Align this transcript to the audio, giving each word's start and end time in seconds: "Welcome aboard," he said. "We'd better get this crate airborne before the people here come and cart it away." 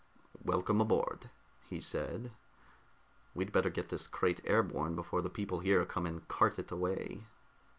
"Welcome 0.43 0.81
aboard," 0.81 1.29
he 1.69 1.79
said. 1.79 2.31
"We'd 3.35 3.51
better 3.51 3.69
get 3.69 3.89
this 3.89 4.07
crate 4.07 4.41
airborne 4.45 4.95
before 4.95 5.21
the 5.21 5.29
people 5.29 5.59
here 5.59 5.85
come 5.85 6.07
and 6.07 6.27
cart 6.27 6.57
it 6.57 6.71
away." 6.71 7.27